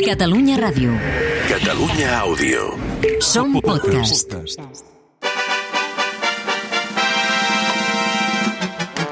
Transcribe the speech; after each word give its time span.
Catalunya 0.00 0.56
Ràdio. 0.56 0.88
Catalunya 1.52 2.24
Àudio. 2.24 2.80
Som 3.20 3.60
podcast. 3.60 4.32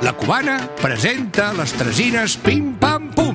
La 0.01 0.17
cubana 0.17 0.57
presenta 0.81 1.53
les 1.53 1.77
tresines 1.77 2.41
Pim 2.41 2.73
Pam 2.81 3.13
Pum. 3.13 3.30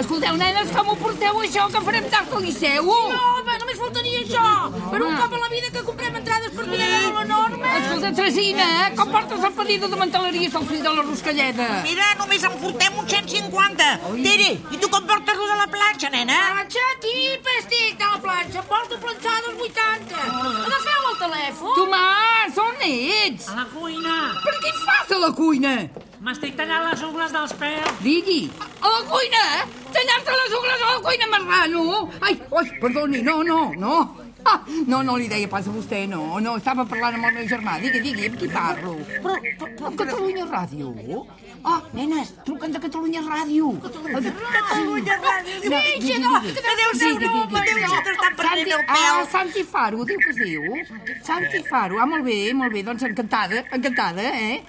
Escolteu, 0.00 0.36
nenes, 0.38 0.70
com 0.72 0.88
ho 0.88 0.94
porteu 0.96 1.40
això, 1.42 1.66
que 1.72 1.80
farem 1.84 2.06
tard 2.12 2.32
al 2.32 2.42
Liceu? 2.44 2.86
No, 2.86 3.18
home, 3.36 3.56
només 3.60 3.78
faltaria 3.80 4.20
això. 4.22 4.44
Per 4.92 5.00
un 5.02 5.16
cop 5.18 5.34
a 5.36 5.40
la 5.42 5.48
vida 5.52 5.70
que 5.74 5.82
comprem 5.84 6.16
entrades 6.20 6.54
per 6.56 6.66
mirar 6.70 6.88
de 6.92 7.10
la 7.16 7.24
norma. 7.28 7.72
Escolta, 7.80 8.12
Tresina, 8.20 8.68
eh? 8.84 8.94
com 8.96 9.10
portes 9.12 9.44
el 9.48 9.52
pedido 9.58 9.90
de 9.92 9.98
manteleries 10.00 10.54
del 10.56 10.66
fill 10.70 10.82
de 10.86 10.94
la 10.96 11.04
Ruscalleda? 11.08 11.68
Mira, 11.84 12.06
només 12.22 12.46
en 12.48 12.56
portem 12.62 13.00
uns 13.02 13.12
150. 13.16 13.88
Tere, 14.24 14.50
i 14.70 14.80
tu 14.80 14.90
com 14.94 15.06
portes 15.10 15.42
lo 15.42 15.48
de 15.50 15.58
la 15.60 15.68
planxa, 15.74 16.12
nena? 16.14 16.38
Planxa? 16.54 16.86
Aquí, 16.94 17.16
pestic 17.50 17.98
de 18.00 18.10
la 18.14 18.22
planxa. 18.24 18.64
Porto 18.70 19.00
planxada 19.04 19.52
els 19.52 19.64
80. 19.68 20.22
Agafeu 20.70 21.08
el 21.12 21.18
telèfon. 21.24 21.74
Tomàs, 21.80 22.62
on 22.64 22.86
ets? 22.88 23.50
A 23.50 23.58
la 23.58 23.66
cuina. 23.74 24.20
Per 24.46 24.56
què 24.62 24.76
fas 24.84 25.16
a 25.18 25.20
la 25.26 25.34
cuina? 25.36 25.74
M'estic 26.20 26.56
tallant 26.56 26.84
les 26.90 27.02
ungles 27.06 27.32
dels 27.32 27.54
peus. 27.56 27.92
Digui, 28.04 28.42
a 28.80 28.88
la 28.94 29.02
cuina? 29.10 29.44
Tallar-te 29.92 30.30
les 30.40 30.56
ungles 30.58 30.82
a 30.82 30.94
la 30.94 31.00
cuina, 31.06 31.26
marrano? 31.34 32.10
Ai, 32.20 32.40
oi, 32.50 32.66
perdoni, 32.80 33.22
no, 33.22 33.42
no, 33.42 33.72
no. 33.76 34.16
Ah, 34.42 34.62
no, 34.88 35.02
no 35.04 35.18
li 35.20 35.26
deia 35.28 35.46
pas 35.52 35.66
a 35.68 35.70
vostè, 35.70 36.06
no, 36.08 36.38
no, 36.40 36.54
estava 36.56 36.86
parlant 36.88 37.18
amb 37.18 37.26
el 37.28 37.34
meu 37.34 37.48
germà. 37.50 37.74
Digui, 37.82 38.00
digui, 38.00 38.24
amb 38.30 38.38
qui 38.40 38.48
parlo? 38.48 38.94
Però, 39.20 39.34
però, 39.36 39.68
però 39.76 39.90
Catalunya 39.98 40.46
Ràdio? 40.48 41.26
Ah, 41.62 41.82
nenes, 41.92 42.30
truquen 42.46 42.72
de 42.72 42.80
Catalunya 42.80 43.20
Ràdio. 43.26 43.74
Catalunya 43.84 45.18
Ràdio. 45.26 45.68
No, 45.68 45.76
Eixa, 45.76 46.00
digui, 46.00 46.18
no, 46.24 46.32
digui. 46.40 46.54
que 46.56 46.76
deu 46.80 46.94
ser 47.02 47.10
Digui, 47.10 47.26
broma, 47.26 47.60
digui, 47.66 47.82
deu 47.84 48.32
prenent 48.40 48.40
Santi- 48.40 48.72
el 48.78 48.86
pèl. 48.88 49.10
Ah, 49.10 49.26
Santi 49.34 49.62
Faro, 49.74 50.04
diu 50.08 50.18
que 50.24 50.30
es 50.30 50.40
diu. 50.40 50.64
Santi 51.28 51.62
Faro, 51.68 52.00
ah, 52.00 52.06
molt 52.06 52.24
bé, 52.24 52.38
molt 52.54 52.72
bé, 52.72 52.82
doncs 52.82 53.02
encantada, 53.10 53.60
encantada, 53.70 54.22
eh? 54.24 54.62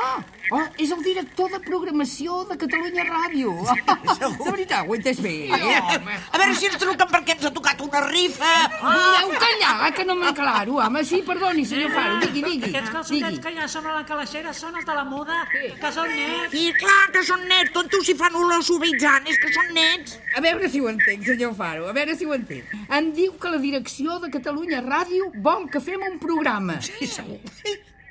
Ah, 0.00 0.22
oh, 0.50 0.62
és 0.80 0.90
el 0.94 1.02
director 1.04 1.50
de 1.52 1.58
programació 1.64 2.42
de 2.48 2.56
Catalunya 2.60 3.04
Ràdio. 3.08 3.52
De 4.22 4.50
veritat, 4.50 4.86
ho 4.86 4.94
he 4.94 4.98
entès 4.98 5.20
bé. 5.22 5.32
Eh? 5.52 5.76
A 5.78 6.38
veure 6.40 6.54
si 6.56 6.68
ens 6.68 6.78
truquen 6.80 7.08
perquè 7.10 7.36
ens 7.36 7.46
ha 7.48 7.52
tocat 7.54 7.80
una 7.84 8.02
rifa. 8.06 8.52
Voleu 8.80 9.32
callar, 9.42 9.90
que 9.96 10.06
no 10.08 10.16
m'enclaro, 10.18 10.78
home. 10.84 11.04
Sí, 11.08 11.22
perdoni, 11.26 11.64
senyor 11.68 11.92
Faro, 11.94 12.18
digui, 12.24 12.42
digui. 12.46 12.70
Aquests 12.70 12.94
calçotets 12.96 13.42
que 13.44 13.54
hi 13.54 13.60
ha 13.60 13.68
sobre 13.70 13.94
la 13.96 14.04
calaixera 14.08 14.54
són 14.56 14.80
els 14.80 14.88
de 14.88 14.96
la 14.96 15.04
moda, 15.08 15.42
que 15.52 15.92
són 15.94 16.10
nets. 16.16 16.56
I 16.58 16.72
clar 16.80 17.04
que 17.14 17.24
són 17.28 17.46
nets, 17.50 17.74
tontos 17.76 18.08
si 18.08 18.16
fan 18.18 18.36
olor 18.38 18.64
suavitzant, 18.66 19.28
és 19.30 19.40
que 19.42 19.52
són 19.54 19.72
nets. 19.76 20.18
A 20.36 20.44
veure 20.44 20.70
si 20.72 20.82
ho 20.82 20.90
entenc, 20.92 21.26
senyor 21.28 21.56
Faro, 21.58 21.88
a 21.90 21.96
veure 21.96 22.16
si 22.18 22.28
ho 22.28 22.34
entenc. 22.36 22.76
Em 22.88 23.12
diu 23.16 23.36
que 23.40 23.52
la 23.52 23.62
direcció 23.62 24.18
de 24.22 24.32
Catalunya 24.32 24.82
Ràdio 24.84 25.32
vol 25.44 25.68
que 25.72 25.82
fem 25.84 26.04
un 26.10 26.20
programa. 26.22 26.80
Sí, 26.84 27.08
segur. 27.10 27.40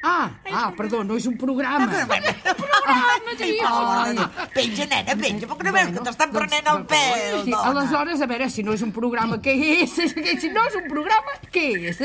Ah, 0.04 0.32
ah, 0.52 0.72
perdó, 0.76 1.04
no 1.04 1.16
és 1.16 1.26
un 1.30 1.38
programa. 1.38 1.86
Programa, 1.88 3.36
tio. 3.38 4.48
Penja, 4.56 4.88
nena, 4.90 5.16
penja, 5.16 5.48
perquè 5.48 5.68
no 5.68 5.74
veus 5.76 5.92
que 5.94 6.06
t'estan 6.08 6.32
prenent 6.34 6.70
el 6.74 6.84
pèl, 6.90 7.44
Sí, 7.46 7.52
dona. 7.52 7.70
aleshores, 7.70 8.22
a 8.22 8.28
veure, 8.32 8.50
si 8.50 8.64
no 8.66 8.74
és 8.74 8.82
un 8.82 8.92
programa, 8.92 9.38
què 9.38 9.54
és? 9.84 9.94
Si 10.42 10.50
no 10.50 10.66
és 10.66 10.76
un 10.82 10.88
programa, 10.90 11.38
què 11.54 11.68
és? 11.92 12.02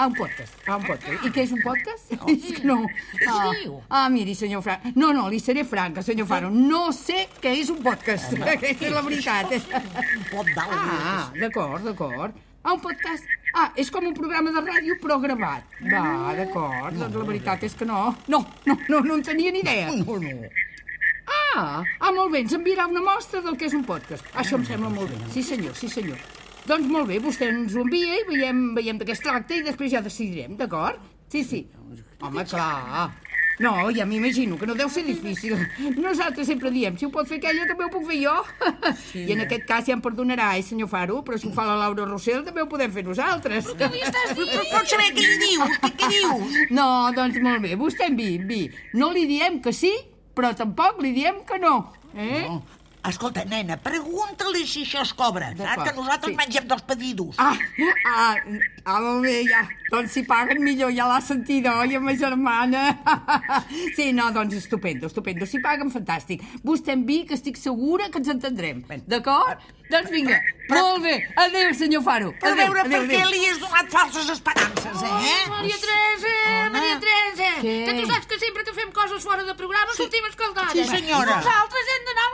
Ah, 0.00 0.06
un 0.08 0.14
podcast, 0.16 0.54
ah, 0.66 0.78
un 0.80 0.86
podcast. 0.88 1.24
I 1.26 1.30
què 1.30 1.42
és 1.44 1.50
un 1.52 1.60
podcast? 1.62 2.12
És 2.32 2.44
que 2.56 2.64
no. 2.64 2.78
Ah, 3.28 3.50
ah, 4.00 4.08
miri, 4.08 4.34
senyor 4.34 4.62
Frank. 4.64 4.94
No, 4.96 5.12
no, 5.12 5.26
li 5.28 5.38
seré 5.38 5.62
franca, 5.68 6.00
senyor 6.02 6.26
Faro. 6.26 6.48
No 6.50 6.86
sé 6.96 7.26
què 7.42 7.52
és 7.60 7.68
un 7.68 7.82
podcast. 7.84 8.32
Aquesta 8.54 8.88
és 8.88 8.94
la 8.96 9.02
veritat. 9.04 9.52
Pot 10.32 10.48
dalt. 10.56 10.72
Ah, 10.72 11.28
d'acord, 11.36 11.84
d'acord. 11.84 12.32
Ah, 12.64 12.72
un 12.72 12.80
podcast. 12.80 13.28
Ah, 13.54 13.70
és 13.76 13.90
com 13.90 14.06
un 14.06 14.14
programa 14.14 14.52
de 14.54 14.62
ràdio, 14.62 14.96
però 15.02 15.18
gravat. 15.22 15.78
Va, 15.82 16.34
d'acord. 16.38 16.98
Doncs 16.98 17.16
la 17.18 17.28
veritat 17.28 17.64
és 17.66 17.74
que 17.74 17.88
no. 17.88 18.02
No, 18.30 18.44
no, 18.66 18.76
no, 18.88 19.00
no 19.06 19.16
en 19.18 19.24
tenia 19.26 19.52
ni 19.54 19.64
idea. 19.64 19.90
No, 19.90 20.18
no. 20.22 20.50
Ah, 21.30 21.82
ah, 21.82 22.12
molt 22.14 22.30
bé, 22.32 22.44
ens 22.44 22.54
enviarà 22.54 22.86
una 22.90 23.02
mostra 23.04 23.42
del 23.42 23.56
que 23.58 23.66
és 23.66 23.74
un 23.76 23.82
podcast. 23.86 24.26
Això 24.38 24.58
em 24.58 24.66
sembla 24.68 24.90
molt 24.92 25.10
bé. 25.10 25.18
Sí, 25.34 25.42
senyor, 25.46 25.74
sí, 25.78 25.90
senyor. 25.90 26.18
Doncs 26.68 26.86
molt 26.90 27.08
bé, 27.10 27.18
vostè 27.22 27.48
ens 27.50 27.74
ho 27.74 27.82
envia 27.82 28.20
i 28.20 28.26
veiem, 28.28 28.62
veiem 28.76 29.00
de 29.00 29.08
què 29.08 29.16
es 29.16 29.24
tracta 29.24 29.56
i 29.56 29.64
després 29.66 29.90
ja 29.94 30.02
decidirem, 30.04 30.54
d'acord? 30.60 31.02
Sí, 31.32 31.42
sí. 31.46 31.64
Home, 32.20 32.44
clar. 32.46 33.10
No, 33.60 33.90
ja 33.92 34.06
m'imagino 34.08 34.56
que 34.56 34.66
no 34.66 34.74
deu 34.74 34.88
ser 34.88 35.04
difícil. 35.04 35.52
Nosaltres 36.00 36.48
sempre 36.48 36.70
diem, 36.72 36.96
si 36.96 37.04
ho 37.04 37.10
pot 37.12 37.28
fer 37.28 37.36
aquella, 37.36 37.66
també 37.68 37.84
ho 37.84 37.90
puc 37.92 38.06
fer 38.08 38.16
jo. 38.22 38.32
Sí. 39.10 39.26
I 39.28 39.34
en 39.34 39.44
aquest 39.44 39.66
cas 39.68 39.88
ja 39.88 39.92
em 39.96 40.00
perdonarà, 40.04 40.54
eh, 40.56 40.64
senyor 40.64 40.88
Faro, 40.88 41.20
però 41.26 41.36
si 41.38 41.48
ho 41.48 41.52
fa 41.52 41.66
la 41.68 41.76
Laura 41.82 42.06
Rossell 42.08 42.44
també 42.46 42.64
ho 42.64 42.68
podem 42.70 42.92
fer 42.94 43.04
nosaltres. 43.04 43.68
Què 43.76 43.90
li 43.92 44.00
estàs 44.06 44.32
dient? 44.38 44.48
Però 44.54 44.64
pots 44.72 44.94
saber 44.94 45.10
què 45.16 45.26
li 45.26 45.38
dius? 45.44 45.76
Què, 45.84 45.92
què 46.00 46.10
dius? 46.14 46.58
No, 46.72 46.88
doncs 47.16 47.40
molt 47.44 47.66
bé, 47.66 47.76
vostè 47.80 48.08
enviï, 48.08 48.40
enviï. 48.40 48.70
No 48.96 49.12
li 49.12 49.26
diem 49.28 49.60
que 49.64 49.74
sí, 49.76 49.92
però 50.36 50.54
tampoc 50.56 51.02
li 51.04 51.12
diem 51.16 51.44
que 51.44 51.60
no. 51.60 51.74
Eh? 52.14 52.46
No. 52.48 52.62
Escolta, 53.08 53.46
nena, 53.48 53.78
pregunta-li 53.80 54.66
si 54.68 54.82
això 54.84 55.00
es 55.06 55.12
cobra, 55.16 55.50
saps? 55.56 55.86
Que 55.86 55.94
nosaltres 55.96 56.34
sí. 56.34 56.36
mengem 56.36 56.66
dels 56.68 56.84
pedidos. 56.84 57.38
Ah, 57.40 57.56
ah, 58.04 58.34
ah, 58.84 58.98
molt 59.00 59.24
bé, 59.24 59.38
ja. 59.48 59.62
Doncs 59.90 60.12
si 60.14 60.22
paguen 60.28 60.60
millor, 60.62 60.92
ja 60.94 61.08
l'ha 61.08 61.18
sentit, 61.24 61.64
oi, 61.66 61.96
ma 61.98 62.14
germana? 62.18 62.84
Sí, 63.96 64.10
no, 64.12 64.28
doncs 64.34 64.54
estupendo, 64.58 65.08
estupendo. 65.08 65.46
Si 65.48 65.58
paguen, 65.64 65.90
fantàstic. 65.92 66.42
Vostè 66.66 66.92
enviï, 66.94 67.24
que 67.28 67.36
estic 67.38 67.58
segura 67.58 68.10
que 68.12 68.20
ens 68.20 68.30
entendrem. 68.32 68.84
D'acord? 69.08 69.64
Doncs 69.90 70.10
vinga, 70.12 70.36
molt 70.70 71.02
bé. 71.02 71.16
Adéu, 71.42 71.72
senyor 71.74 72.04
Faro. 72.06 72.30
Per 72.38 72.52
Adéu, 72.52 72.68
veure 72.68 72.84
per 72.84 73.00
adéu, 73.00 73.08
què 73.10 73.18
adéu. 73.24 73.32
li 73.34 73.48
has 73.48 73.58
donat 73.58 73.90
falses 73.90 74.28
esperances, 74.36 75.02
eh? 75.08 75.40
Maria 75.50 75.80
Teresa, 75.82 76.34
Maria 76.76 77.00
Teresa, 77.02 77.50
Què? 77.64 77.74
que 77.88 77.96
tu 77.98 78.06
saps 78.12 78.30
que 78.30 78.38
sempre 78.44 78.66
que 78.68 78.76
fem 78.76 78.92
coses 78.94 79.26
fora 79.26 79.42
de 79.48 79.56
programa 79.58 79.96
sortim 79.98 80.28
escaldades. 80.30 80.76
Sí, 80.78 80.86
senyora. 80.92 81.40
Nosaltres 81.40 81.90
hem 81.96 82.06
d'anar 82.06 82.29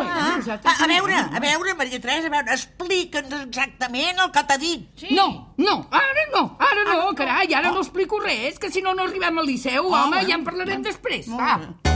a 0.00 0.14
lo 0.14 0.36
nostre. 0.36 0.58
Ah, 0.64 0.74
A, 0.78 0.84
a 0.84 0.88
veure, 0.90 1.14
a 1.18 1.40
veure, 1.40 1.74
Maria 1.74 2.00
Teresa, 2.00 2.26
a 2.28 2.30
veure, 2.30 2.52
explica'ns 2.54 3.34
exactament 3.42 4.18
el 4.24 4.30
que 4.34 4.44
t'ha 4.48 4.58
dit. 4.58 4.86
Sí. 5.00 5.10
No, 5.14 5.54
no, 5.58 5.76
ara 5.90 6.26
no, 6.34 6.44
ara 6.58 6.84
no, 6.92 7.14
carai, 7.18 7.52
ara 7.54 7.70
no 7.72 7.80
explico 7.82 8.20
res, 8.20 8.58
que 8.58 8.70
si 8.70 8.82
no 8.82 8.94
no 8.94 9.04
arribem 9.08 9.38
al 9.38 9.46
Liceu, 9.46 9.90
home, 9.92 10.24
ja 10.28 10.36
en 10.38 10.44
parlarem 10.44 10.82
després. 10.82 11.28
Va. 11.28 11.56
Nena, 11.58 11.87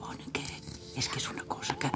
bona, 0.00 0.32
què? 0.36 0.46
És 1.00 1.08
que 1.08 1.22
és 1.22 1.30
una 1.34 1.46
cosa 1.56 1.78
que... 1.80 1.92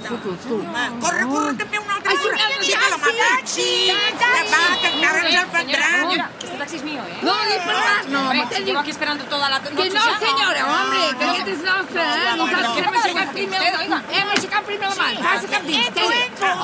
fotut, 0.00 0.40
tu. 0.48 0.58
Corre, 1.00 1.24
corre, 1.32 1.54
també 1.56 1.78
un 1.78 1.90
altre. 1.90 2.10
Ai, 2.10 2.16
corre. 2.16 2.38
Sí, 2.62 2.72
que 2.72 2.90
la 2.90 2.98
taxi. 2.98 3.18
taxi. 3.18 3.70
Que 4.18 4.30
va, 4.52 4.62
que 4.80 4.88
encara 4.88 5.18
ens 5.28 5.36
el 5.42 5.50
prendran. 5.52 6.30
Que 6.38 6.46
este 6.46 6.58
taxi 6.58 6.76
es 6.76 6.84
mío, 6.84 7.02
¿eh? 7.02 7.18
No, 7.22 7.34
ni 7.44 7.56
per 7.66 7.76
res, 7.76 8.08
no, 8.08 8.30
home, 8.30 8.46
llevo 8.64 8.78
aquí 8.80 8.90
esperando 8.90 9.24
toda 9.24 9.48
la 9.48 9.58
noche 9.58 9.74
Que 9.74 9.90
no, 9.90 10.02
senyora, 10.18 10.62
hombre, 10.66 11.18
que 11.18 11.24
no. 11.24 11.32
aquest 11.32 11.48
és 11.48 11.62
nostre, 11.62 12.02
eh? 12.02 12.36
Nosaltres 12.36 12.91
hem 13.36 13.52
aixecat 13.52 13.52
primer 13.52 13.58
Usted, 13.58 13.72
la 13.72 13.80
oiga. 13.82 13.98
Hem 14.18 14.28
aixecat 14.36 14.66
primer 14.68 14.88
la 14.88 14.96
mà. 14.98 15.08
Passa 15.22 15.48
cap 15.52 15.62
dins, 15.66 15.88
té. 15.96 16.02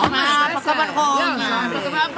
Home, 0.02 0.22
poca 0.54 0.74
vergonya. 0.80 1.48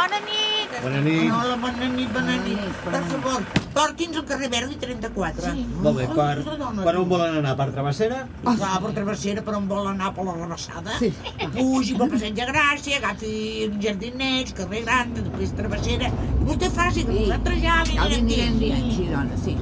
Bona 0.01 0.21
nit. 0.27 0.77
Bona 0.83 1.01
nit. 1.05 1.31
Hola, 1.37 1.57
bona 1.65 1.89
nit, 1.95 2.11
bona 2.15 2.37
nit. 2.45 2.81
Per 2.85 3.03
favor, 3.11 3.45
porti'ns 3.77 4.17
al 4.21 4.27
carrer 4.31 4.49
Verdi 4.55 4.77
34. 4.81 5.55
Molt 5.85 5.99
bé, 6.01 6.07
per, 6.17 6.37
per 6.85 6.95
on 7.01 7.09
volen 7.11 7.39
anar? 7.41 7.55
Per 7.61 7.69
Travessera? 7.75 8.23
Va, 8.47 8.55
per 8.83 8.93
travessera, 8.97 9.45
per 9.47 9.55
on 9.59 9.69
vol 9.71 9.87
anar 9.93 10.13
per 10.17 10.25
la 10.27 10.35
rebassada. 10.39 10.99
Sí. 11.03 11.13
Pugi 11.55 11.97
pel 12.01 12.11
passeig 12.15 12.35
de 12.41 12.49
Gràcia, 12.51 12.99
agafi 13.01 13.35
un 13.69 13.79
jardinet, 13.85 14.55
carrer 14.59 14.83
Gran, 14.87 15.15
després 15.19 15.55
travessera. 15.59 16.11
I 16.41 16.49
vostè 16.49 16.71
faci 16.75 17.07
que 17.07 17.19
nosaltres 17.21 17.63
ja 17.63 17.81
li 17.87 17.99
Ja 18.01 18.09
li 18.11 18.21
anirem 18.23 18.57
anirem 18.57 18.59
dient. 18.59 18.59
dient, 18.61 18.93
sí, 18.97 19.09
dona, 19.15 19.37
sí. 19.45 19.57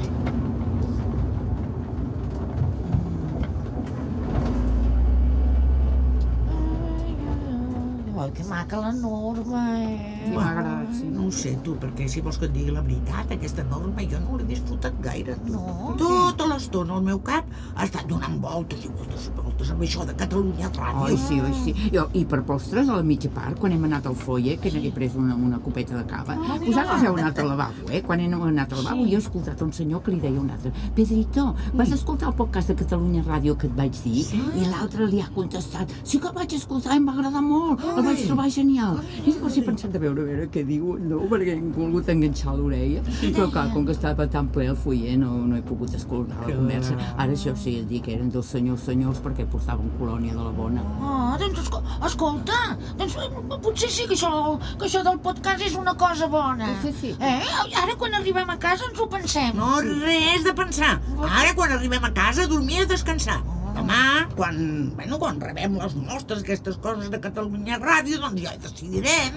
Ai, 8.18 8.26
que 8.38 8.44
maca 8.44 8.78
la 8.78 8.92
norma, 8.92 9.62
eh? 9.82 10.22
Sí, 10.28 10.34
agradat, 10.38 10.92
sí. 10.94 11.08
No 11.10 11.26
ho 11.26 11.30
sé, 11.34 11.56
tu, 11.66 11.74
perquè 11.82 12.06
si 12.06 12.20
vols 12.22 12.38
que 12.38 12.46
et 12.46 12.52
digui 12.54 12.70
la 12.70 12.84
veritat, 12.86 13.32
aquesta 13.34 13.64
norma 13.66 14.04
jo 14.06 14.20
no 14.22 14.36
l'he 14.38 14.46
disfrutat 14.46 15.00
gaire. 15.02 15.34
No? 15.50 15.96
Tota 15.98 16.46
l'estona 16.46 16.94
el 17.00 17.06
meu 17.08 17.18
cap 17.26 17.48
ha 17.74 17.86
estat 17.88 18.06
donant 18.06 18.36
voltes 18.44 18.84
i 18.86 18.90
voltes 18.94 19.26
i 19.26 19.32
voltes 19.34 19.72
amb 19.74 19.82
això 19.82 20.06
de 20.06 20.14
Catalunya 20.20 20.70
Ràdio. 20.70 21.08
Oi, 21.08 21.16
sí, 21.24 21.40
oi, 21.42 21.56
sí. 21.64 21.74
Jo, 21.94 22.04
I 22.14 22.22
per 22.30 22.44
postres, 22.46 22.86
a 22.86 23.00
la 23.00 23.06
mitja 23.06 23.30
part, 23.34 23.58
quan 23.58 23.74
hem 23.74 23.88
anat 23.88 24.06
al 24.06 24.14
foie, 24.18 24.54
que 24.62 24.70
n'he 24.70 24.92
pres 24.94 25.18
una, 25.18 25.34
una 25.34 25.58
copeta 25.64 25.98
de 25.98 26.04
cava, 26.06 26.38
vosaltres 26.62 27.08
heu 27.08 27.18
anat 27.18 27.42
al 27.42 27.50
lavabo, 27.50 27.90
eh? 27.90 28.04
Quan 28.06 28.22
hem 28.22 28.38
anat 28.52 28.76
al 28.76 28.84
lavabo, 28.84 29.08
jo 29.08 29.18
he 29.18 29.24
escoltat 29.24 29.66
un 29.66 29.74
senyor 29.74 30.04
que 30.06 30.14
li 30.14 30.22
deia 30.22 30.38
a 30.38 30.44
un 30.44 30.54
altre 30.54 30.70
Pedrito, 30.94 31.48
vas 31.74 31.90
escoltar 31.94 32.30
el 32.30 32.38
podcast 32.38 32.70
de 32.70 32.78
Catalunya 32.78 33.26
Ràdio 33.26 33.58
que 33.58 33.66
et 33.66 33.74
vaig 33.74 33.98
dir? 34.04 34.28
I 34.54 34.70
l'altre 34.70 35.10
li 35.10 35.24
ha 35.24 35.28
contestat, 35.34 35.90
sí 36.06 36.22
que 36.22 36.30
el 36.30 36.38
vaig 36.38 36.54
escoltar 36.54 36.94
i 36.94 37.02
em 37.02 37.10
va 37.10 37.18
agradar 37.18 37.42
molt, 37.42 37.82
el 37.96 38.06
vaig 38.06 38.27
trobar 38.28 38.48
genial. 38.54 38.98
I 39.24 39.32
llavors 39.32 39.58
he 39.58 39.64
pensat 39.66 39.96
a 39.96 40.02
veure, 40.02 40.24
a 40.24 40.28
veure 40.28 40.48
què 40.54 40.64
diu, 40.68 40.94
no? 41.02 41.20
Perquè 41.30 41.56
he 41.56 41.60
volgut 41.76 42.08
enganxar 42.12 42.54
l'orella, 42.58 43.02
però 43.22 43.48
clar, 43.52 43.66
com 43.74 43.86
que 43.88 43.96
estava 43.96 44.28
tan 44.30 44.50
ple 44.54 44.68
el 44.72 44.78
foyer, 44.78 45.16
no, 45.20 45.34
no 45.48 45.58
he 45.58 45.64
pogut 45.66 45.94
escoltar 45.98 46.40
la 46.44 46.52
conversa. 46.52 46.96
Ara 47.16 47.34
això 47.34 47.54
sí, 47.58 47.78
et 47.82 47.88
dic 47.90 48.06
que 48.08 48.14
eren 48.16 48.30
dos 48.34 48.50
senyors 48.54 48.86
senyors 48.88 49.20
perquè 49.24 49.46
portaven 49.50 49.90
colònia 49.98 50.36
de 50.36 50.44
la 50.44 50.54
bona. 50.56 50.84
Ah, 51.02 51.36
doncs 51.40 51.62
esco 51.64 51.82
escolta, 52.06 52.58
doncs 52.98 53.18
eh, 53.18 53.28
potser 53.64 53.90
sí 53.92 54.08
que 54.08 54.16
això, 54.18 54.32
que 54.78 54.88
això 54.88 55.04
del 55.06 55.20
podcast 55.24 55.64
és 55.66 55.76
una 55.78 55.94
cosa 55.98 56.30
bona. 56.32 56.72
Sí, 56.84 56.94
sí. 57.00 57.14
Eh? 57.20 57.38
Ara 57.82 57.96
quan 57.98 58.16
arribem 58.18 58.50
a 58.50 58.58
casa 58.60 58.88
ens 58.88 59.00
ho 59.00 59.08
pensem. 59.10 59.54
No, 59.58 59.78
res 60.04 60.44
de 60.46 60.54
pensar. 60.56 60.98
Ara, 61.28 61.54
quan 61.58 61.74
arribem 61.74 62.04
a 62.04 62.12
casa, 62.14 62.48
dormir 62.50 62.82
i 62.82 62.84
a 62.84 62.90
descansar. 62.90 63.40
Demà, 63.78 64.26
quan, 64.34 64.56
bueno, 64.98 65.18
quan 65.22 65.36
rebem 65.38 65.76
les 65.78 65.92
mostres 65.94 66.40
d'aquestes 66.42 66.80
coses 66.82 67.12
de 67.12 67.20
Catalunya 67.22 67.78
Ràdio, 67.78 68.18
doncs 68.24 68.42
ja 68.42 68.54
hi 68.56 68.58
decidirem. 68.64 69.36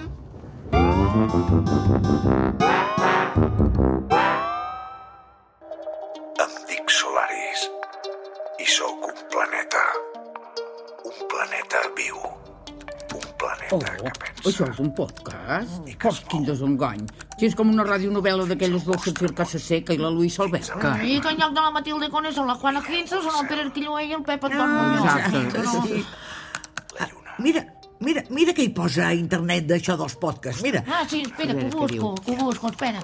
Em 6.42 6.56
dic 6.72 6.90
Solaris 6.96 7.68
i 8.58 8.66
sóc 8.74 9.06
un 9.12 9.22
planeta. 9.36 9.84
Un 11.06 11.22
planeta 11.30 11.86
viu. 12.00 12.18
Un 13.14 13.28
planeta 13.38 13.94
que 13.94 14.16
pensa. 14.24 14.48
Això 14.50 14.72
és 14.72 14.82
un 14.82 14.90
podcast? 14.98 15.78
Pots, 16.02 16.24
quin 16.32 16.50
desengany. 16.50 17.06
Si 17.38 17.46
és 17.48 17.54
com 17.58 17.70
una 17.72 17.82
radionovel·la 17.88 18.44
d'aquelles 18.50 18.84
del 18.86 18.98
Safir 19.02 19.32
Casa 19.34 19.58
Seca 19.58 19.94
i 19.96 19.98
la 19.98 20.10
Luisa 20.12 20.42
Alberca. 20.44 20.92
I 21.02 21.18
que 21.24 21.32
en 21.32 21.38
lloc 21.40 21.54
de 21.56 21.60
la 21.64 21.70
Matilde 21.74 22.08
Cones 22.12 22.34
són 22.36 22.46
la 22.46 22.54
Juana 22.60 22.82
Quince, 22.86 23.18
són 23.24 23.38
el 23.40 23.48
Pere 23.50 23.64
Arquilloé 23.66 24.04
i 24.06 24.12
el 24.18 24.22
Pep 24.26 24.44
Anton 24.48 24.74
Muñoz. 24.76 25.16
Exacte. 25.16 25.96
Sí. 25.96 26.04
Mira, 27.42 27.62
mira, 28.04 28.22
mira 28.30 28.52
què 28.54 28.66
hi 28.68 28.72
posa 28.76 29.08
a 29.08 29.14
internet 29.16 29.66
d'això 29.70 29.96
dels 29.98 30.14
podcasts. 30.20 30.62
Mira, 30.62 30.84
Ah, 30.86 31.02
sí, 31.08 31.22
espera, 31.26 31.54
que 31.56 31.66
ho 31.72 31.78
busco, 31.80 32.14
que 32.24 32.32
ho 32.36 32.36
busco, 32.44 32.68
espera. 32.68 33.00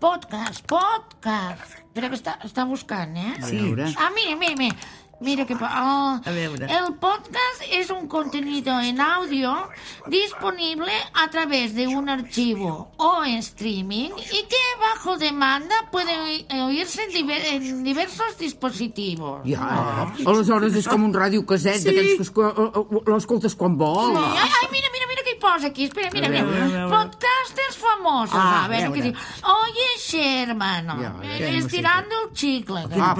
Podcast, 0.00 0.64
podcast. 0.70 1.76
Espera 1.88 2.08
que 2.08 2.16
està, 2.18 2.38
està 2.46 2.64
buscant, 2.66 3.14
eh? 3.18 3.34
A 3.42 3.46
veure. 3.52 3.92
Ah, 3.98 4.10
mira, 4.14 4.36
mira, 4.40 4.56
mira. 4.56 4.76
Mira 5.20 5.44
que... 5.46 5.56
ah, 5.60 6.20
A 6.24 6.30
veure. 6.30 6.66
el 6.70 6.94
podcast 6.94 7.60
es 7.70 7.90
un 7.90 8.06
contenido 8.06 8.78
en 8.80 9.00
audio 9.00 9.68
disponible 10.06 10.92
a 11.14 11.28
través 11.30 11.74
de 11.74 11.86
un 11.88 12.08
archivo 12.08 12.90
o 12.96 13.24
en 13.24 13.38
streaming 13.38 14.10
y 14.16 14.42
que 14.46 14.62
bajo 14.80 15.16
demanda 15.18 15.74
puede 15.90 16.46
oírse 16.64 17.02
en, 17.04 17.10
diver- 17.10 17.44
en 17.52 17.82
diversos 17.84 18.38
dispositivos. 18.38 19.42
Ja, 19.44 20.12
aleshores 20.24 20.74
és 20.78 20.86
com 20.88 21.04
un 21.06 21.12
ràdio 21.14 21.44
caset 21.46 21.82
d'aquells 21.84 22.16
que 22.18 22.24
esco- 22.26 23.04
l'escoltes 23.06 23.54
quan 23.58 23.76
vols. 23.78 24.16
Ai, 24.18 24.48
ai, 24.48 24.66
mira, 24.72 24.88
mira, 24.92 24.97
posa 25.40 25.68
aquí. 25.68 25.84
Espera, 25.88 26.10
mira, 26.12 26.28
mira. 26.28 26.86
Podcasters 26.92 27.76
famosos. 27.80 28.34
Ah, 28.38 28.64
a 28.64 28.68
veure 28.68 28.90
què 28.94 29.02
diu. 29.08 29.14
Oye, 29.54 29.88
Sherman. 30.02 30.86
Ja, 30.86 31.12
ja, 31.22 31.50
no 31.50 31.58
estirando 31.58 32.20
el 32.24 32.32
chicle. 32.34 32.84
Ah, 33.00 33.14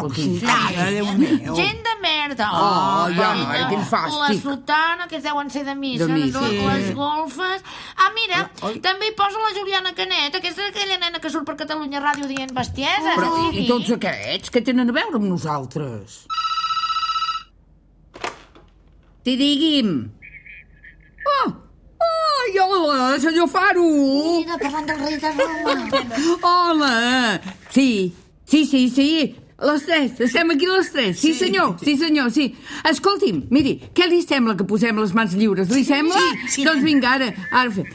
Déu 0.88 1.06
meu. 1.18 1.56
Gent 1.56 1.82
de 1.86 1.94
merda. 2.02 2.48
Oh, 2.52 3.08
ja, 3.14 3.30
ai, 3.32 3.64
quin 3.70 3.84
fàstic. 3.84 4.18
La 4.20 4.32
sotana, 4.42 5.08
que 5.10 5.20
deuen 5.24 5.50
ser 5.50 5.64
de 5.66 5.74
missa. 5.74 6.06
De 6.06 6.12
missa. 6.12 6.40
Les, 6.40 6.50
Sí. 6.50 6.66
les 6.66 6.94
golfes. 6.94 7.62
Ah, 7.96 8.10
mira, 8.14 8.50
també 8.82 9.08
hi 9.10 9.14
posa 9.16 9.38
la 9.42 9.52
Juliana 9.58 9.94
Canet, 9.94 10.34
aquesta 10.34 10.62
és 10.66 10.70
aquella 10.74 10.98
nena 10.98 11.18
que 11.20 11.30
surt 11.30 11.46
per 11.46 11.56
Catalunya 11.56 12.00
Ràdio 12.02 12.26
dient 12.30 12.52
bestieses. 12.54 13.16
Però, 13.16 13.50
sí. 13.50 13.64
i 13.64 13.68
tots 13.68 13.90
aquests, 13.96 14.50
què 14.50 14.62
tenen 14.64 14.90
a 14.90 14.92
veure 14.92 15.16
amb 15.16 15.28
nosaltres? 15.30 16.24
T'hi 19.24 19.34
digui'm. 19.36 19.90
Oh, 21.28 21.48
hola, 22.60 23.19
senyor 23.22 23.49
Faro. 23.49 23.84
Mira, 23.84 24.58
parlant 24.58 24.87
del 24.87 24.99
rei 25.05 25.19
de 25.19 25.31
Roma. 25.32 25.75
Hola! 26.42 27.40
Sí, 27.71 28.14
sí, 28.47 28.64
sí, 28.66 28.88
sí. 28.88 29.37
Les 29.59 29.82
tres, 29.82 30.21
estem 30.23 30.50
aquí 30.54 30.66
les 30.71 30.92
tres. 30.92 31.18
Sí, 31.18 31.32
senyor, 31.35 31.73
sí, 31.82 31.97
senyor, 31.99 32.30
sí. 32.30 32.52
Escolti'm, 32.87 33.40
miri, 33.50 33.73
què 33.90 34.06
li 34.06 34.21
sembla 34.23 34.54
que 34.54 34.66
posem 34.71 35.00
les 35.02 35.14
mans 35.18 35.35
lliures? 35.35 35.73
Li 35.75 35.82
sembla? 35.85 36.21
sí, 36.44 36.61
sí. 36.61 36.66
Doncs 36.68 36.85
vinga, 36.87 37.16
ara, 37.18 37.32
ara 37.50 37.73
fem. 37.75 37.88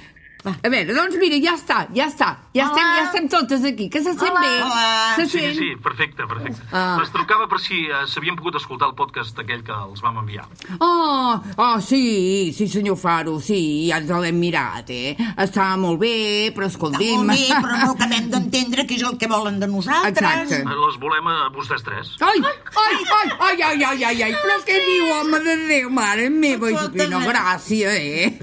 Va, 0.44 0.52
a 0.60 0.70
veure, 0.70 0.92
doncs 0.92 1.16
mira, 1.22 1.38
ja 1.40 1.54
està, 1.56 1.86
ja 1.96 2.10
està. 2.12 2.28
Ja 2.54 2.66
estem, 2.68 2.88
ja 2.98 3.04
estem 3.08 3.28
totes 3.32 3.64
aquí, 3.66 3.86
que 3.90 4.02
se 4.04 4.12
sent 4.14 4.28
Hola. 4.28 4.42
bé. 4.42 4.50
Hola. 4.62 5.14
Se 5.16 5.26
Sí, 5.26 5.40
sent. 5.40 5.56
sí, 5.58 5.70
perfecte, 5.82 6.26
perfecte. 6.28 6.62
Ah. 6.76 6.98
Les 7.00 7.10
trucava 7.14 7.48
per 7.50 7.60
si 7.64 7.86
eh, 7.88 8.02
s'havien 8.12 8.36
pogut 8.36 8.58
escoltar 8.60 8.90
el 8.92 8.96
podcast 8.98 9.40
aquell 9.40 9.64
que 9.64 9.72
els 9.74 10.02
vam 10.04 10.18
enviar. 10.20 10.44
Oh, 10.84 11.40
oh, 11.58 11.80
sí, 11.82 12.52
sí, 12.54 12.68
senyor 12.68 12.98
Faro, 13.00 13.38
sí, 13.40 13.88
ja 13.90 14.02
ens 14.04 14.12
l'hem 14.12 14.38
mirat, 14.42 14.92
eh? 14.94 15.16
Està 15.38 15.70
molt 15.80 15.98
bé, 16.04 16.52
però 16.54 16.68
Està 16.68 16.76
escolti'm... 16.76 17.24
molt 17.24 17.40
bé, 17.40 17.48
però 17.64 17.80
no 17.80 17.90
acabem 17.96 18.28
d'entendre 18.36 18.86
què 18.86 19.00
és 19.00 19.08
el 19.08 19.18
que 19.18 19.32
volen 19.32 19.62
de 19.64 19.72
nosaltres. 19.72 20.12
Exacte. 20.12 20.60
Eh, 20.62 20.78
Les 20.84 21.00
volem 21.02 21.32
a 21.32 21.38
vostès 21.56 21.82
tres. 21.88 22.14
Ai, 22.20 22.44
ai, 22.44 23.00
ai, 23.16 23.32
ai, 23.40 23.64
ai, 23.64 23.84
ai, 23.88 24.04
ai, 24.12 24.22
ai, 24.28 24.34
però 24.44 24.60
què 24.68 24.78
diu, 24.86 25.08
home 25.22 25.40
de 25.48 25.58
Déu, 25.72 25.90
mare 25.90 26.28
meva, 26.30 26.70
i 26.70 26.78
quina 27.00 27.24
gràcia, 27.26 27.96
eh? 27.96 28.34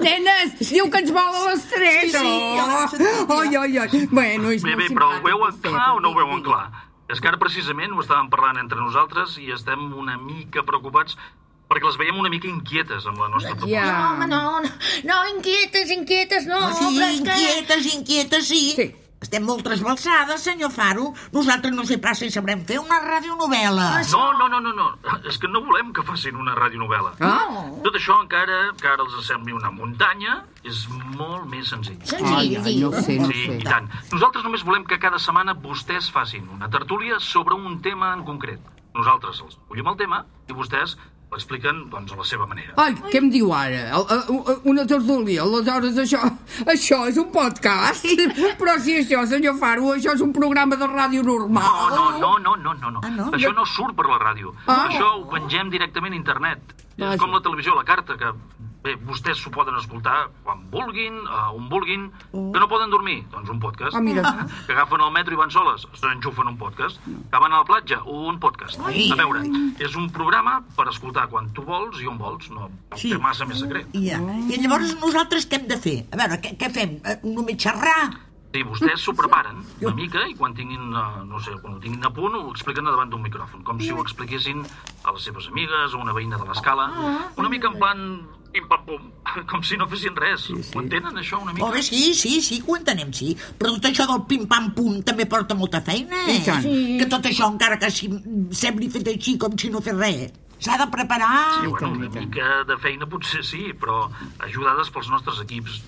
Nenes, 0.00 0.56
diu 0.72 0.88
que 0.90 1.04
ens 1.04 1.12
vol 1.12 1.33
tres, 1.70 2.10
Sí, 2.12 2.18
sí, 2.18 2.24
oh. 2.24 2.88
sentia. 2.88 3.38
Ai, 3.40 3.56
ai, 3.56 3.78
ai, 3.84 4.06
bueno, 4.10 4.50
és 4.54 4.64
Bé, 4.64 4.74
bé, 4.78 4.88
però 4.94 5.12
ho 5.18 5.38
vostè, 5.44 5.70
clar 5.70 5.94
o 5.96 6.02
no 6.02 6.12
ho 6.12 6.18
veuen 6.18 6.42
clar? 6.46 6.66
És 7.12 7.20
que 7.20 7.28
ara 7.28 7.38
precisament 7.40 7.92
ho 7.92 8.00
estàvem 8.00 8.30
parlant 8.32 8.58
entre 8.62 8.80
nosaltres 8.80 9.38
i 9.42 9.50
estem 9.52 9.90
una 9.92 10.16
mica 10.16 10.64
preocupats 10.64 11.18
perquè 11.68 11.88
les 11.88 11.96
veiem 12.00 12.18
una 12.20 12.30
mica 12.32 12.48
inquietes 12.48 13.06
amb 13.08 13.20
la 13.20 13.28
nostra 13.32 13.54
proposta. 13.54 13.72
Ja. 13.72 13.86
No, 13.92 14.10
home, 14.12 14.26
no, 14.30 14.42
no, 14.64 14.74
no, 15.10 15.22
inquietes, 15.34 15.90
inquietes, 15.90 16.46
no. 16.48 16.60
Oh, 16.68 16.74
sí, 16.78 17.00
és 17.00 17.20
que... 17.20 17.38
inquietes, 17.38 17.88
inquietes, 17.94 18.48
sí. 18.48 18.62
Sí. 18.76 18.88
Estem 19.24 19.44
molt 19.46 19.62
trasbalsades, 19.64 20.42
senyor 20.44 20.70
Faro. 20.74 21.06
Nosaltres 21.32 21.72
no 21.72 21.84
sé 21.88 21.96
pas 22.02 22.18
si 22.20 22.28
sabrem 22.30 22.60
fer 22.68 22.76
una 22.82 22.98
radionovel·la. 23.00 23.86
No, 24.12 24.24
no, 24.36 24.48
no, 24.52 24.60
no, 24.60 24.72
no. 24.76 24.88
És 25.30 25.38
que 25.40 25.48
no 25.48 25.62
volem 25.64 25.92
que 25.96 26.04
facin 26.04 26.36
una 26.36 26.52
radionovel·la. 26.58 27.14
Ah? 27.24 27.62
Tot 27.86 27.96
això 27.96 28.18
encara 28.20 28.58
que 28.80 28.90
ara 28.90 29.06
els 29.06 29.16
sembli 29.26 29.56
una 29.56 29.72
muntanya 29.72 30.42
és 30.64 30.84
molt 31.16 31.48
més 31.50 31.72
senzill. 31.72 31.96
Senzill, 32.04 32.58
ai, 32.60 32.76
no 32.82 32.92
sé, 33.00 33.16
no 33.20 33.30
Sí, 33.32 33.46
sé. 33.46 33.56
i 33.62 33.64
tant. 33.64 33.88
Nosaltres 34.12 34.44
només 34.44 34.64
volem 34.68 34.84
que 34.88 35.00
cada 35.00 35.18
setmana 35.18 35.56
vostès 35.56 36.10
facin 36.12 36.46
una 36.52 36.68
tertúlia 36.72 37.18
sobre 37.20 37.56
un 37.56 37.80
tema 37.80 38.12
en 38.14 38.24
concret. 38.28 38.60
Nosaltres 38.94 39.40
els 39.42 39.56
escollim 39.56 39.88
el 39.90 39.96
tema 39.98 40.20
i 40.48 40.54
vostès 40.54 40.98
l'expliquen, 41.34 41.82
doncs, 41.92 42.12
a 42.14 42.16
la 42.20 42.24
seva 42.28 42.46
manera. 42.50 42.72
Ai, 42.80 42.94
què 43.10 43.18
em 43.20 43.28
diu 43.34 43.52
ara? 43.52 43.82
El- 43.98 44.06
el- 44.16 44.60
Una 44.72 44.86
tertúlia, 44.86 45.42
aleshores 45.44 45.98
això, 46.00 46.20
això 46.64 47.02
és 47.10 47.18
un 47.20 47.28
podcast? 47.34 48.06
Però 48.60 48.78
si 48.80 48.96
això, 49.02 49.24
senyor 49.28 49.58
Faro, 49.60 49.92
això 49.96 50.14
és 50.14 50.22
un 50.24 50.32
programa 50.32 50.76
de 50.80 50.86
ràdio 50.88 51.22
normal. 51.26 51.66
No, 51.94 52.08
no, 52.22 52.38
no, 52.38 52.56
no, 52.56 52.72
no, 52.80 52.90
no. 52.96 53.00
Ah, 53.04 53.10
no? 53.10 53.28
Això 53.36 53.52
no 53.54 53.66
surt 53.66 53.94
per 53.98 54.06
la 54.08 54.18
ràdio. 54.22 54.54
Ah. 54.66 54.86
Això 54.88 55.10
ho 55.18 55.26
pengem 55.34 55.70
directament 55.74 56.14
a 56.14 56.16
internet. 56.22 56.74
És 56.96 57.20
com 57.20 57.32
la 57.34 57.40
televisió 57.42 57.72
a 57.72 57.76
la 57.80 57.84
carta, 57.84 58.14
que 58.16 58.28
bé, 58.84 58.92
vostès 59.00 59.38
s'ho 59.40 59.50
poden 59.50 59.74
escoltar 59.80 60.28
quan 60.44 60.60
vulguin, 60.70 61.14
a 61.26 61.48
on 61.56 61.68
vulguin, 61.72 62.10
que 62.30 62.60
no 62.60 62.68
poden 62.68 62.90
dormir, 62.92 63.24
doncs 63.32 63.48
un 63.50 63.58
podcast. 63.58 63.96
Ah, 63.96 64.00
mira. 64.04 64.22
Que 64.66 64.72
agafen 64.76 65.00
el 65.00 65.10
metro 65.14 65.34
i 65.34 65.38
van 65.40 65.50
soles, 65.50 65.86
s'enxufen 65.98 66.46
un 66.52 66.58
podcast. 66.60 67.00
Que 67.04 67.40
van 67.40 67.52
a 67.52 67.62
la 67.62 67.64
platja, 67.64 68.02
un 68.04 68.38
podcast. 68.38 68.78
Ai. 68.86 69.08
A 69.10 69.16
veure, 69.16 69.42
és 69.80 69.96
un 69.96 70.10
programa 70.14 70.58
per 70.76 70.86
escoltar 70.92 71.26
quan 71.32 71.48
tu 71.56 71.64
vols 71.66 71.98
i 72.02 72.06
on 72.06 72.18
vols, 72.20 72.50
no 72.50 72.70
Sí. 72.94 73.10
té 73.10 73.18
massa 73.18 73.44
més 73.48 73.58
secret. 73.64 73.88
Ja. 73.94 74.20
I 74.20 74.60
llavors 74.60 74.94
nosaltres 75.00 75.48
què 75.50 75.60
hem 75.62 75.66
de 75.72 75.78
fer? 75.80 75.96
A 76.12 76.16
veure, 76.20 76.38
què, 76.44 76.54
què 76.60 76.70
fem? 76.70 77.00
Eh, 77.04 77.18
Només 77.24 77.56
xerrar? 77.58 78.12
Sí, 78.54 78.60
vostès 78.62 79.02
s'ho 79.02 79.16
preparen 79.18 79.56
una 79.82 79.96
mica 79.98 80.20
i 80.30 80.36
quan 80.38 80.52
tinguin, 80.54 80.92
eh, 80.94 81.22
no 81.26 81.40
sé, 81.42 81.56
quan 81.58 81.74
ho 81.74 81.80
tinguin 81.82 82.06
a 82.06 82.12
punt 82.14 82.36
ho 82.38 82.44
expliquen 82.52 82.86
davant 82.86 83.10
d'un 83.10 83.24
micròfon, 83.24 83.64
com 83.66 83.80
si 83.82 83.90
ho 83.90 83.98
expliquessin 83.98 84.60
a 85.02 85.14
les 85.16 85.24
seves 85.26 85.48
amigues 85.50 85.96
o 85.96 85.98
a 85.98 86.04
una 86.04 86.14
veïna 86.14 86.38
de 86.38 86.46
l'escala, 86.46 86.86
una 87.34 87.50
mica 87.50 87.66
en 87.72 87.80
plan 87.80 88.04
pim-pam-pum, 88.54 89.08
com 89.50 89.64
si 89.66 89.74
no 89.80 89.88
fessin 89.90 90.14
res. 90.14 90.44
Ho 90.54 90.84
entenen, 90.84 91.18
això, 91.18 91.40
una 91.42 91.50
mica? 91.56 91.66
Oh, 91.66 91.72
bé, 91.74 91.82
sí, 91.82 92.14
sí, 92.14 92.36
sí, 92.46 92.60
que 92.62 92.70
ho 92.70 92.78
entenem, 92.78 93.10
sí. 93.10 93.32
Però 93.58 93.74
tot 93.74 93.88
això 93.90 94.06
del 94.06 94.22
pim-pam-pum 94.30 95.02
també 95.08 95.26
porta 95.26 95.58
molta 95.58 95.82
feina, 95.82 96.22
eh? 96.28 96.38
I 96.38 96.46
tant. 96.46 96.62
Sí. 96.62 97.00
Que 97.00 97.10
tot 97.10 97.26
això, 97.26 97.50
encara 97.50 97.80
que 97.82 97.90
si, 97.90 98.12
sembli 98.54 98.92
fet 98.94 99.10
així 99.16 99.34
com 99.42 99.58
si 99.58 99.72
no 99.74 99.82
fes 99.82 99.98
res, 99.98 100.38
s'ha 100.62 100.78
de 100.78 100.86
preparar. 100.94 101.34
Sí, 101.58 101.74
bueno, 101.74 101.90
una 101.98 102.14
mica 102.20 102.62
de 102.70 102.78
feina 102.86 103.10
potser 103.10 103.42
sí, 103.42 103.66
però 103.74 104.04
ajudades 104.46 104.94
pels 104.94 105.10
nostres 105.10 105.42
equips 105.42 105.82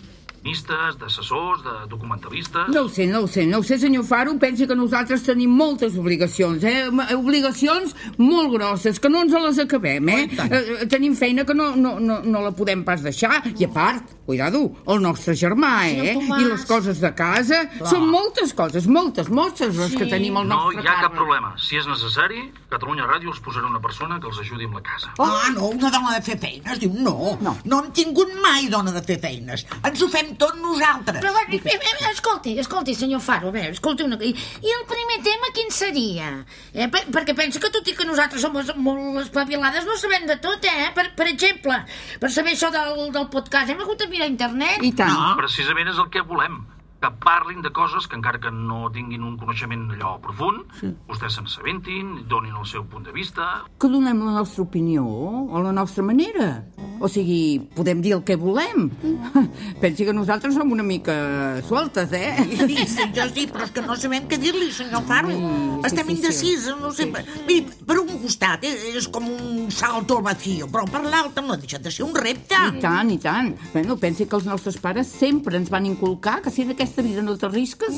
mistes, 0.47 0.97
d'assessors, 1.01 1.65
de 1.67 1.75
documentalistes... 1.91 2.71
No 2.73 2.87
ho 2.87 2.89
sé, 2.93 3.07
no 3.11 3.25
ho 3.25 3.29
sé, 3.31 3.45
no 3.51 3.59
ho 3.61 3.67
sé, 3.67 3.79
senyor 3.83 4.07
Faro. 4.07 4.37
Pensi 4.41 4.67
que 4.71 4.77
nosaltres 4.79 5.25
tenim 5.27 5.51
moltes 5.59 5.97
obligacions, 5.99 6.63
eh? 6.65 6.87
M- 6.93 7.07
Obligacions 7.17 7.95
molt 8.21 8.53
grosses, 8.55 9.01
que 9.03 9.11
no 9.11 9.25
ens 9.27 9.35
les 9.35 9.59
acabem, 9.65 10.09
eh? 10.13 10.23
Oh, 10.37 10.47
eh 10.47 10.63
eh, 10.83 10.87
tenim 10.93 11.17
feina 11.19 11.45
que 11.49 11.55
no, 11.57 11.73
no, 11.77 11.97
no, 12.01 12.21
no 12.25 12.43
la 12.45 12.53
podem 12.57 12.85
pas 12.87 13.03
deixar. 13.03 13.43
I 13.57 13.67
a 13.67 13.71
part, 13.73 14.13
cuidado, 14.27 14.63
el 14.87 15.03
nostre 15.03 15.35
germà, 15.39 15.73
eh? 15.91 16.15
Tomàs. 16.17 16.43
I 16.43 16.49
les 16.53 16.67
coses 16.69 17.01
de 17.03 17.11
casa. 17.19 17.65
Són 17.91 18.07
moltes 18.13 18.55
coses, 18.57 18.87
moltes, 18.87 19.29
moltes 19.33 19.75
les 19.77 19.97
que 19.99 20.07
tenim 20.11 20.37
al 20.41 20.47
No 20.49 20.61
nostre 20.63 20.85
hi 20.85 20.91
ha 20.93 20.99
cap 21.03 21.17
problema. 21.17 21.55
Si 21.59 21.79
és 21.81 21.87
necessari, 21.91 22.47
Catalunya 22.71 23.07
Ràdio 23.09 23.33
us 23.33 23.41
posarà 23.43 23.67
una 23.71 23.81
persona 23.83 24.21
que 24.21 24.29
els 24.31 24.39
ajudi 24.43 24.67
amb 24.69 24.79
la 24.79 24.85
casa. 24.87 25.13
Ah, 25.23 25.49
no, 25.55 25.71
una 25.73 25.91
dona 25.91 26.15
de 26.19 26.23
fer 26.27 26.39
feines, 26.43 26.79
diu, 26.83 26.93
no, 26.93 27.37
No. 27.41 27.57
no 27.65 27.83
hem 27.83 27.91
tingut 27.97 28.31
mai 28.43 28.69
dona 28.73 28.93
de 28.95 29.03
fer 29.07 29.19
feines. 29.23 29.65
Ens 29.83 30.03
ho 30.03 30.09
fem 30.13 30.35
tot 30.41 30.59
nosaltres. 30.61 31.21
Però, 31.23 31.33
eh, 31.47 31.61
eh, 31.61 31.77
eh, 31.77 32.11
escolti, 32.11 32.57
escolti, 32.61 32.95
senyor 32.95 33.23
Faro, 33.25 33.51
a 33.51 33.57
veure, 33.57 33.75
escolti 33.77 34.07
una... 34.07 34.19
I, 34.21 34.33
I 34.63 34.77
el 34.77 34.85
primer 34.91 35.19
tema 35.25 35.53
quin 35.57 35.73
seria? 35.75 36.31
Eh, 36.73 36.89
per, 36.93 37.07
perquè 37.15 37.37
penso 37.39 37.63
que 37.63 37.73
tot 37.75 37.89
i 37.89 37.97
que 37.97 38.07
nosaltres 38.09 38.45
som 38.45 38.55
molt 38.55 39.21
espavilades 39.25 39.89
no 39.89 39.99
sabem 40.01 40.29
de 40.29 40.39
tot, 40.43 40.65
eh? 40.71 40.93
Per, 40.97 41.09
per 41.19 41.29
exemple, 41.33 41.83
per 42.23 42.33
saber 42.33 42.57
això 42.57 42.71
del, 42.75 43.09
del 43.15 43.29
podcast 43.33 43.73
hem 43.73 43.83
hagut 43.85 44.05
de 44.05 44.11
mirar 44.13 44.29
a 44.29 44.33
internet. 44.33 44.83
I 44.85 44.95
tant. 44.97 45.13
No. 45.13 45.37
Precisament 45.41 45.93
és 45.93 46.01
el 46.03 46.11
que 46.13 46.25
volem. 46.27 46.65
Que 46.97 47.11
parlin 47.21 47.61
de 47.61 47.71
coses 47.77 48.07
que 48.09 48.17
encara 48.17 48.39
que 48.41 48.51
no 48.51 48.87
tinguin 48.93 49.25
un 49.27 49.35
coneixement 49.37 49.91
allò 49.93 50.15
profund, 50.25 50.65
vostès 51.09 51.35
se 51.37 51.43
n'assabentin, 51.45 52.23
donin 52.31 52.55
el 52.57 52.65
seu 52.69 52.87
punt 52.89 53.05
de 53.05 53.13
vista... 53.13 53.67
Que 53.77 53.91
donem 53.93 54.23
la 54.25 54.33
nostra 54.39 54.65
opinió 54.65 55.05
o 55.05 55.61
la 55.63 55.75
nostra 55.77 56.03
manera. 56.07 56.65
O 56.97 57.11
sigui, 57.13 57.59
podem 57.77 58.01
dir 58.01 58.15
el 58.17 58.23
que 58.25 58.39
volem. 58.41 58.89
Pensi 59.83 60.07
que 60.09 60.15
nosaltres 60.17 60.57
som 60.57 60.73
una 60.73 60.87
mica 60.87 61.61
sueltes, 61.69 62.15
eh? 62.17 62.33
Sí, 62.67 62.79
sí, 62.89 63.09
jo 63.13 63.27
sí, 63.35 63.45
però 63.53 63.67
és 63.67 63.75
que 63.77 63.85
no 63.85 63.97
sabem 64.01 64.25
què 64.31 64.39
dir-li, 64.41 64.71
senyor 64.73 65.05
Faro. 65.07 65.29
Mm, 65.35 65.85
Estem 65.85 66.09
difícil. 66.09 66.17
indecisos, 66.25 66.81
no 66.81 66.95
sé. 66.97 67.11
Miri, 67.47 67.67
per 67.87 67.99
un 68.01 68.09
costat 68.23 68.65
eh, 68.65 68.73
és 68.97 69.11
com 69.13 69.29
un 69.29 69.69
salto 69.71 70.17
al 70.17 70.25
vacío, 70.25 70.71
però 70.73 70.87
per 70.89 71.05
l'altre 71.05 71.45
no 71.45 71.59
deixa 71.61 71.79
de 71.83 71.93
ser 71.93 72.07
un 72.09 72.17
repte. 72.17 72.57
I 72.57 72.81
tant, 72.81 73.13
i 73.13 73.21
tant. 73.21 73.53
Bueno, 73.75 73.99
pensi 74.01 74.25
que 74.25 74.41
els 74.41 74.49
nostres 74.49 74.81
pares 74.81 75.13
sempre 75.13 75.61
ens 75.61 75.69
van 75.71 75.85
inculcar 75.87 76.41
que 76.41 76.51
si 76.51 76.65
en 76.65 76.73
aquesta 76.97 77.03
vida 77.03 77.23
no 77.23 77.37
t'arrisques, 77.37 77.93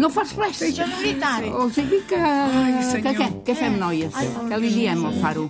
no 0.00 0.08
fas 0.08 0.32
res. 0.38 0.62
Això 0.64 0.86
és 0.86 0.94
veritat. 0.96 1.44
O 1.52 1.66
sigui 1.68 2.00
que... 2.08 2.20
que 3.04 3.12
què? 3.18 3.28
Què 3.44 3.56
fem, 3.58 3.76
noies? 3.80 4.16
Què 4.48 4.60
li 4.62 4.70
diem 4.72 5.04
al 5.04 5.18
faro? 5.20 5.44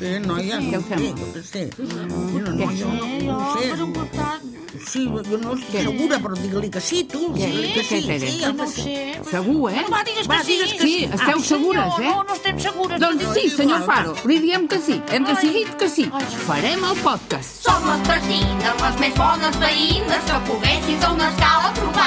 Sí, 0.00 0.14
noia, 0.24 0.56
Què 0.64 0.72
no 0.72 0.80
ho 0.80 0.88
fem? 0.88 1.04
què 1.34 1.42
sé. 1.44 1.64
Mira, 1.76 2.54
noia, 2.56 2.88
no, 2.96 3.08
no 3.28 3.36
ho 3.36 3.56
sé. 3.58 3.72
Però 3.74 3.90
portat... 3.98 4.52
Sí, 4.84 5.04
jo 5.06 5.38
no 5.38 5.52
estic 5.54 5.84
segura, 5.86 6.16
però 6.18 6.34
digue-li 6.36 6.68
que 6.74 6.80
sí, 6.82 7.04
tu. 7.08 7.28
Digue-li 7.36 7.68
que 7.76 7.84
Què, 7.84 8.00
sí, 8.02 8.16
sí, 8.20 8.32
Que 8.40 8.48
el 8.48 8.56
no 8.56 8.64
que 8.64 8.70
ho 8.70 8.72
sé. 8.74 8.96
Segur, 9.30 9.70
eh? 9.70 9.84
Va, 9.92 10.00
digues 10.08 10.26
Va, 10.28 10.40
que 10.40 10.44
sí. 10.48 10.56
digues 10.56 10.72
que 10.74 10.82
Sí, 10.88 10.94
esteu 11.04 11.38
Ah, 11.38 11.44
segures, 11.46 11.94
senyor, 11.94 12.02
eh? 12.02 12.10
No, 12.10 12.24
no 12.26 12.34
estem 12.34 12.58
segures. 12.64 13.00
Doncs 13.04 13.28
sí, 13.38 13.44
senyor 13.54 13.84
Faro, 13.86 14.16
li 14.28 14.40
diem 14.42 14.66
que 14.68 14.80
sí. 14.82 14.98
Hem 15.14 15.28
decidit 15.28 15.76
que 15.80 15.88
sí. 15.88 16.08
Ai. 16.12 16.26
Farem 16.48 16.84
el 16.90 16.98
podcast. 17.06 17.62
Som 17.68 17.86
les 17.92 18.02
vecines, 18.10 18.82
les 18.82 19.00
més 19.04 19.14
bones 19.20 19.60
veïnes 19.62 20.26
que 20.32 20.42
poguessis 20.50 21.06
a 21.06 21.12
una 21.14 21.30
escala 21.30 21.72
trobar. 21.78 22.03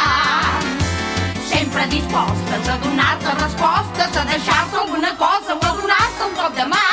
Sempre 1.50 1.88
dispostes 1.88 2.70
a 2.70 2.78
donar-te 2.84 3.34
respostes, 3.44 4.18
a 4.18 4.24
deixar-te 4.32 4.78
alguna 4.78 5.16
cosa 5.16 5.56
o 5.56 5.66
a 5.66 5.74
donar-te 5.82 6.24
un 6.30 6.34
cop 6.40 6.56
de 6.56 6.66
mà. 6.74 6.86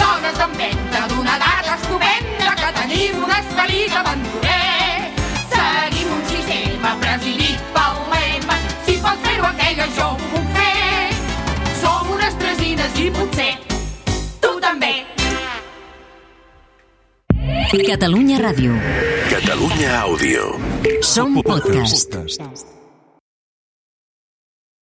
Dones 0.00 0.40
amb 0.46 0.56
venta 0.56 1.04
d'una 1.08 1.36
edat 1.36 1.72
escoventa 1.76 2.54
que 2.60 2.72
tenim 2.80 3.24
un 3.24 3.34
esperit 3.40 3.98
aventurer. 4.02 5.12
Seguim 5.56 6.14
un 6.18 6.24
sistema 6.30 6.96
presidit 7.04 7.68
pel 7.76 8.00
lema 8.14 8.58
si 8.86 8.98
pots 9.04 9.28
fer-ho 9.28 9.50
aquella 9.52 9.90
jo 9.98 10.08
ho 10.14 10.32
puc 10.32 10.56
fer. 10.56 11.12
Som 11.82 12.16
unes 12.16 12.42
tresines 12.42 12.98
i 13.06 13.12
potser 13.20 13.63
Catalunya 17.82 18.38
Ràdio. 18.38 18.70
Catalunya 19.26 20.06
Àudio. 20.06 20.54
Som 21.02 21.42
podcast. 21.42 22.06
Podcast. 22.14 22.83